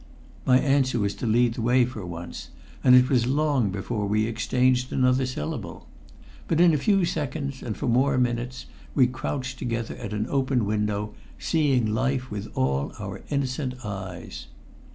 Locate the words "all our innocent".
12.57-13.75